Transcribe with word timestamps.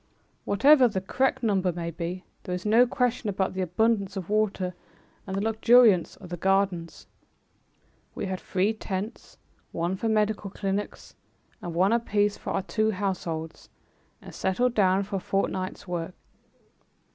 Whatever 0.45 0.87
the 0.87 0.99
correct 0.99 1.43
number 1.43 1.71
may 1.71 1.91
be, 1.91 2.25
there 2.41 2.55
is 2.55 2.65
no 2.65 2.87
question 2.87 3.29
about 3.29 3.53
the 3.53 3.61
abundance 3.61 4.17
of 4.17 4.31
water 4.31 4.73
and 5.27 5.35
the 5.35 5.41
luxuriance 5.41 6.15
of 6.15 6.29
the 6.29 6.37
gardens. 6.37 7.05
We 8.15 8.25
had 8.25 8.39
three 8.39 8.73
tents, 8.73 9.37
one 9.71 9.95
for 9.95 10.09
medical 10.09 10.49
clinics 10.49 11.13
and 11.61 11.75
one 11.75 11.93
apiece 11.93 12.35
for 12.35 12.49
our 12.49 12.63
two 12.63 12.89
households, 12.89 13.69
and 14.23 14.33
settled 14.33 14.73
down 14.73 15.03
for 15.03 15.17
a 15.17 15.19
fortnight's 15.19 15.87
work. 15.87 16.15